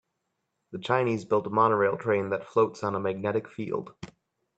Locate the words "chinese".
0.79-1.25